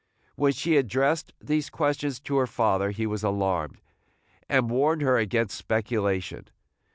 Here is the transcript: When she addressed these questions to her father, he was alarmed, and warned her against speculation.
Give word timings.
When 0.35 0.51
she 0.51 0.77
addressed 0.77 1.31
these 1.39 1.69
questions 1.69 2.19
to 2.21 2.37
her 2.37 2.47
father, 2.47 2.89
he 2.89 3.05
was 3.05 3.21
alarmed, 3.23 3.77
and 4.49 4.67
warned 4.71 5.03
her 5.03 5.17
against 5.19 5.55
speculation. 5.55 6.47